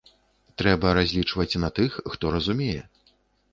Трэба 0.61 0.93
разлічваць 0.99 1.59
на 1.65 1.69
тых, 1.81 2.01
хто 2.15 2.35
разумее. 2.39 2.81